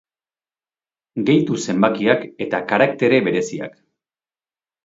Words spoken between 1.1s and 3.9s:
Gehitu zenbakiak eta karaktere bereziak.